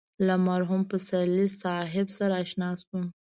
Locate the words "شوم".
2.81-3.03